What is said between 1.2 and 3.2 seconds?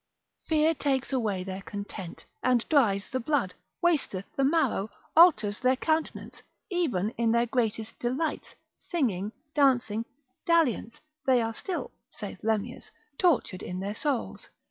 their content, and dries the